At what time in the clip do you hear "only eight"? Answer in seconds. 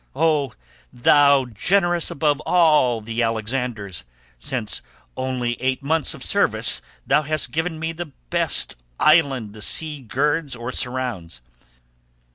5.15-5.83